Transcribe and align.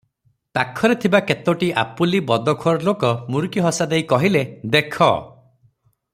ପାଖରେ 0.57 0.95
ଥିବା 1.03 1.19
କେତୋଟା 1.31 1.69
ଆପୁଲି 1.81 2.21
ବଦଖୋର 2.31 2.83
ଲୋକ 2.89 3.13
ମୁଡ଼ୁକିହସାଦେଇ 3.35 4.07
କହିଲେ- 4.15 4.47
"ଦେଖ! 4.79 5.13